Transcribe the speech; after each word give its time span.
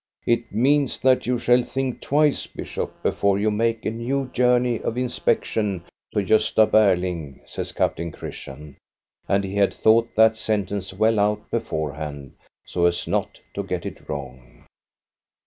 It 0.25 0.51
means 0.51 0.97
that 1.01 1.27
you 1.27 1.37
shall 1.37 1.61
think 1.63 2.01
twice, 2.01 2.47
bishop, 2.47 3.03
before 3.03 3.37
you 3.37 3.51
make 3.51 3.85
a 3.85 3.91
new 3.91 4.29
journey 4.33 4.79
of 4.81 4.97
inspection 4.97 5.83
to 6.11 6.23
Gosta 6.23 6.65
Ber 6.65 6.95
ling," 6.95 7.41
says 7.45 7.71
Captain 7.71 8.11
Christian; 8.11 8.77
and 9.27 9.43
he 9.43 9.53
had 9.53 9.75
thought 9.75 10.09
that 10.15 10.35
sentence 10.35 10.91
well 10.91 11.19
out 11.19 11.51
beforehand, 11.51 12.33
so 12.65 12.87
as 12.87 13.07
not 13.07 13.39
to 13.53 13.61
get 13.61 13.85
it 13.85 14.09
wrong. 14.09 14.65